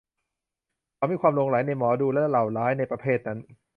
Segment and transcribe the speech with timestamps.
[0.95, 3.39] เขามีความหลงใหลในหมอดูและเหล่าร้ายในประเภทนั้น